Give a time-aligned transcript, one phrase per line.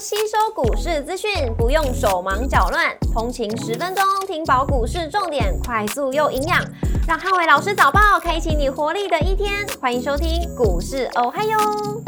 [0.00, 6.64] 吸收股市资讯，不用手忙脚乱，通勤十分钟听饱股市重点，快速又营养，
[7.08, 9.66] 让汉伟老师早报开启你活力的一天。
[9.80, 11.58] 欢迎收听股市哦嗨哟，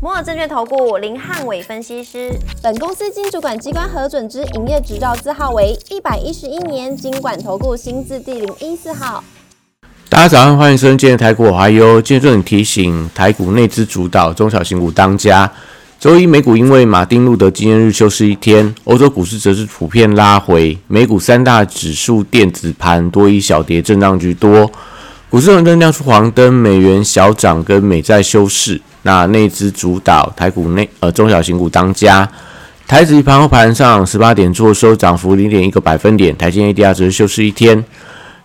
[0.00, 2.30] 摩尔证券投顾林汉伟分析师，
[2.62, 9.24] 本公司经主管机关核准之营业执照字号为一百一十一年经管投顾新字第零一四号。
[10.08, 15.50] 大家早上欢迎收听今天的台股哦嗨哟，今天重点提醒台股内资主导，中小型股当家。
[16.02, 24.68] 周一美股因为马丁路德纪念日休市一天，欧洲股市则是普遍拉回，美股三大指数电子盘多以小跌震荡居多。
[25.30, 28.80] 股市红灯亮出黄灯，美元小涨跟美债休市。
[29.02, 32.28] 那内资主导台股内呃中小型股当家，
[32.88, 37.84] 台指盘后盘上十八点做收涨幅零点一个百分点，台积 ADR 则是休市一天。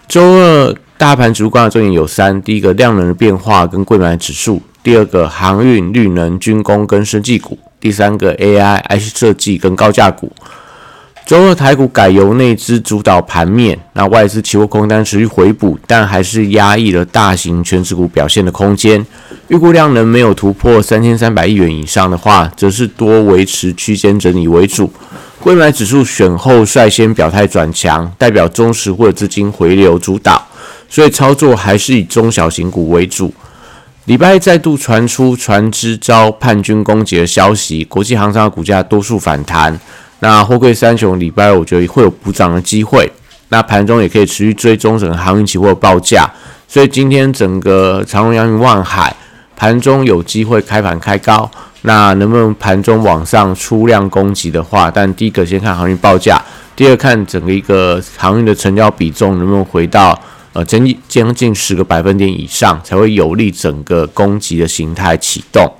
[0.08, 4.62] 周二大盘主观的重点有三：第一个量能的变化跟贵买指数。
[4.88, 10.32] 第二个航运、绿能、军工跟生技股，第三个 AI、IC 设计跟高价股。
[11.26, 19.06] 周二台股改由内资主导盘面，那外资期货空单持续回补，但还是压抑了大型全指股表现的空间。
[19.50, 24.89] 预估量能没有突破三千三百亿元以上的话，则是多维持区间整理为主。
[25.44, 30.48] 未买指数选后率先表态转强，代表中实或者资金回流主导，
[30.88, 33.33] 所以操作还是以中小型股为主。
[34.08, 39.77] 礼拜再度传出船只遭叛军攻击的消息，国际航商的股价多数反弹。
[40.19, 43.11] 那货柜三雄礼拜我觉得会有补涨的机会。
[43.49, 46.25] 那盘中也可以持续追踪整个航运期货报价。
[46.69, 49.14] 所以今天整个长荣、阳明、万海
[49.58, 51.52] 盘中有机会开盘开高。
[51.81, 56.42] 那能不能盘中往上出量攻击的话，但第一个先看航运报价，
[56.77, 60.17] 第二看整个一个航运的成交比重能不能回到。
[60.58, 65.72] 呃，将近将近十个百分点以上，才会有利整个攻击的形态启动。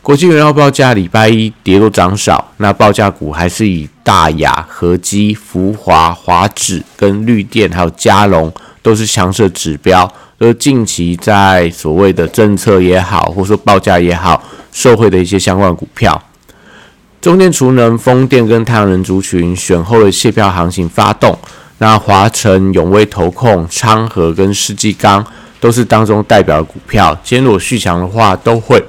[0.00, 8.50] 国际原料报价礼拜一跌多涨少，那报价股还是以大雅、合基、福华、华指跟绿电还有嘉龙
[8.80, 14.42] 都是强势指标，都是近期在所谓的政策也好，或者说报价也好，
[14.72, 16.22] 受惠的一些相关股票。
[17.20, 21.38] 中电、储能、风电跟太阳能族群选后的卸票行情发动。
[21.78, 25.24] 那华晨、永威投控、昌河跟世纪钢
[25.60, 28.82] 都是当中代表的股票，今天如果续强的话，都会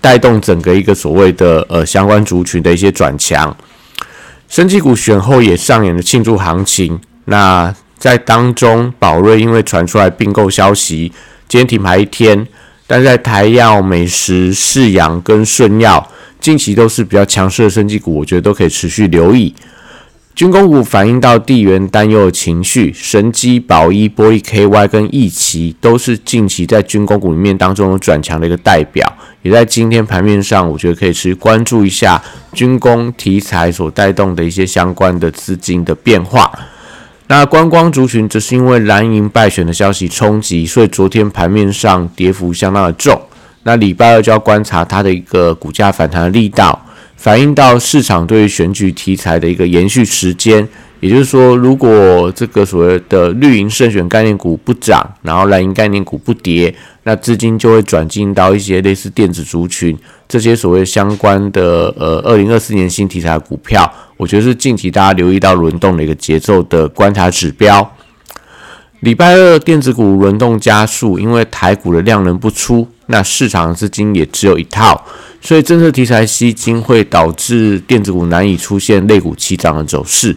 [0.00, 3.56] 带动整个一个所谓的呃相关族群的一些转强。
[4.48, 7.00] 升级股选后也上演了庆祝行情。
[7.24, 11.10] 那在当中，宝瑞因为传出来并购消息，
[11.48, 12.46] 今天停牌一天，
[12.86, 16.06] 但在台药、美食、世阳跟顺药
[16.38, 19.54] 近期都是比较强势的升级股，我觉得都可以持续留意。
[20.34, 29.06] 军工股反映到地缘担忧的情绪，神机、宝一、玻璃 KY 跟易奇都是近期在军工股里面当中有转强的一个代表，
[29.42, 32.20] 也在今天盘面上，我觉得可以持续关注一下
[32.54, 36.50] 军工题材所带动的一些相关的资金的变化。
[37.26, 43.20] 那观光族群则是因为蓝营败选的消息冲击，所以昨天盘面上跌幅相当的重。
[43.64, 46.86] 那礼拜二就要观察它的一个股价反弹的力道。
[47.22, 50.66] 反映到市场对于选举题材的一个延续时间，
[50.98, 56.74] 也就是说，如果这个所谓的绿营胜选概念股不涨，然后蓝营概念股不跌，
[57.04, 59.96] 那资金就会转进到一些类似电子族群
[60.26, 67.88] 这些所谓相关的呃二零二四年新题材股票，我觉得是近期大家留意到轮动的一个节奏的观察指标。
[69.02, 75.04] 礼拜二电子股轮动加速，因为台股的量能不出，那市场资金也只有一套，
[75.40, 80.36] 所以政策题材吸金会导致电子股难以出现类股齐涨的走势。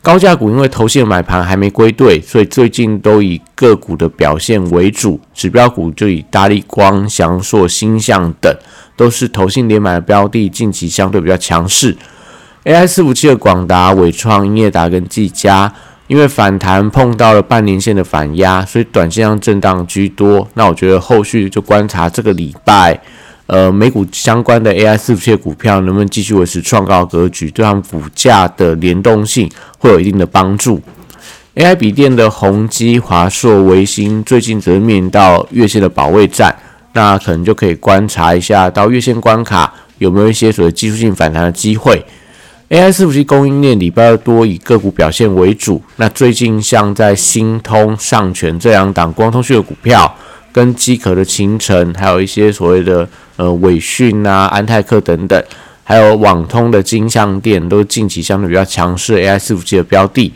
[0.00, 5.20] 高价股因为头线买盘还没归队，所以最近都以个股的表现为主。
[5.34, 8.56] 指标股就以大力光、翔硕、星象等，
[8.94, 11.96] 都是投信连买的标的，近期相对比较强势。
[12.62, 15.74] AI 伺服器的广达、伟创、英业达跟技嘉。
[16.08, 20.48] 因为反弹碰到了半年线的反压，所以短线上震荡居多。
[20.54, 22.98] 那我觉得后续就观察这个礼拜，
[23.46, 30.80] 呃，美股相关的 AI 伺服器股票能不能继续维持创高格局，对它股价的联动性会有一定的帮助。
[31.54, 36.56] AI 笔电的宏基、华硕、维新最近则面临到月线的保卫战，
[36.94, 42.02] 那可能就可以观察一下到月线关卡有没有一些所谓技术性反弹的机会。
[42.70, 45.82] AI 伺服器供应链礼拜二多以个股表现为主。
[45.96, 50.14] 那最近像在新通、上全这两档光通讯的股票，
[50.52, 55.42] 跟机壳的清晨，还有一些所谓的呃伟讯啊、安泰克等等，
[55.82, 60.30] 还有网通的金相电，都近期相对比较强势 AI 伺服器的标的。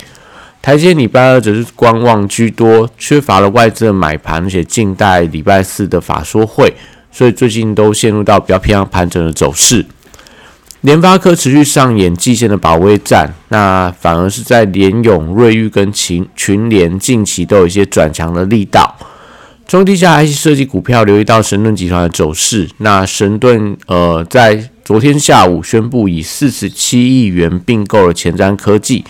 [0.63, 6.73] 台阶礼拜二则是观望居多，缺乏了外资的买盘，而且近代礼拜四的法说会，
[7.11, 9.85] 所以最近都陷入到比较偏向盘整的走势。
[10.83, 18.97] 联发科持续上演季线的保卫战，那反而是在联勇、瑞昱跟群群联近期都有一些转强的力道。
[19.65, 29.05] 中低价 IC 设计股票留意到神盾集团的走势，那神盾呃在昨天下午宣布以四十七亿元并购了前瞻科技，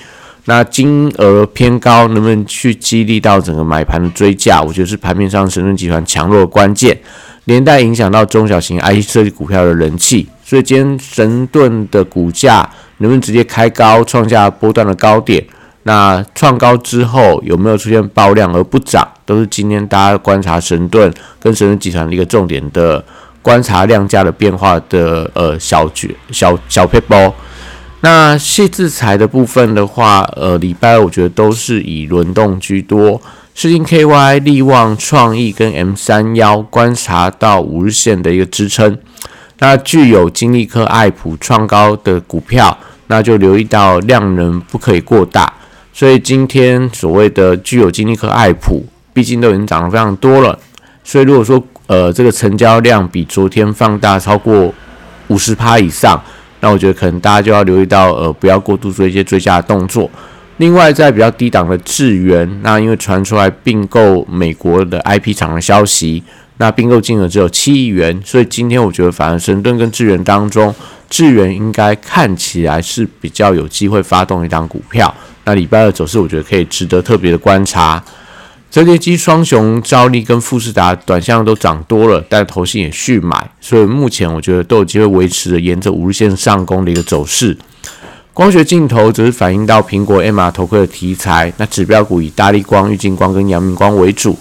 [0.44, 4.60] 那金额偏高，能不能去激励到整个买盘的追价？
[4.60, 7.00] 我觉得是盘面上神盾集团强弱的关键，
[7.46, 10.28] 连带影响到中小型 IC 设计股票的人气。
[10.44, 12.68] 所以今天神盾的股价
[12.98, 15.44] 能不能直接开高，创下波段的高点？
[15.84, 23.04] 那创高之后有没有出现爆量而不涨，都是今天大家观察神盾跟神盾集团的一个重点的
[23.42, 27.32] 观察量价的变化的呃小绝小小 paper。
[28.00, 33.20] 那细制裁的部分的话，呃，礼拜我觉得都是以轮动居多，
[33.54, 38.98] 世金 KY、利旺、创意跟 M 三幺观察到五日线的一个支撑。
[39.62, 42.76] 那具有金利科、爱普创高的股票，
[43.06, 45.52] 那就留意到量能不可以过大。
[45.92, 50.58] 所以今天所谓的具有金利科、爱普，毕竟都已经涨得非常多了。
[51.04, 54.74] 所以如果说呃这个成交量比昨天放大超过
[55.28, 56.20] 五十趴以上，
[56.58, 60.10] 那我觉得可能大家就要留意到呃不要过度做一些追加的动作。
[60.56, 66.20] 另外在比较低档的智源，那因为传出来并购美国的 IP 厂的消息。
[66.58, 70.74] 那并购金额只有七亿元，所以今天我觉得反而神盾跟智源当中，
[71.10, 75.12] 智源应该看起来是比较有机会发动一档股票。
[75.44, 78.02] 那礼拜二走势，我觉得可以值得特别的观察。
[78.70, 87.54] 折叠机双雄兆力跟富士达短线都涨多了，但头信也续买，所以目前我觉得都有机会维持着沿着五日线上攻的一个走势。
[88.32, 94.38] 光学镜头则是反映到苹果 MR 头盔的题材，那指标股以大力光、玉晶光跟阳明光为主。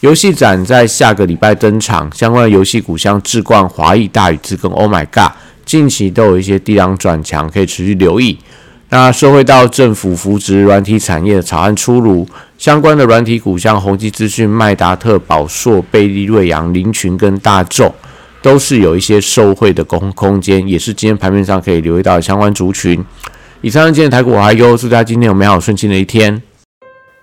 [0.00, 5.32] 游戏展在下个礼拜登场，相关的游戏股像智冠、华谊、大宇智跟 Oh My God，
[5.64, 8.38] 近期都有一些低档转强，可以持续留意。
[8.90, 12.24] 那社会到政府扶植软体产业的草案出炉，
[12.56, 17.92] 相关的软体股像宏基资讯、麦达特、宝硕、贝利、瑞阳、林群跟大众，
[18.40, 23.04] 都是有一些受惠的空空间，也是今天盘面上可以留意到的相关族群。
[23.62, 26.40] 以上是今天台股我还优，祝大家今天有美好顺心的一天。